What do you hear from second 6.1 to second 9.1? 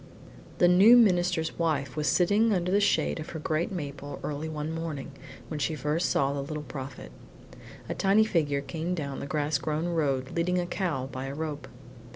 the Little Prophet. A tiny figure came